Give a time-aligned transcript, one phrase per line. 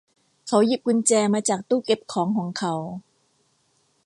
[0.47, 2.73] เขาหยิบกุญแจมาจากตู้เก็บของของเขา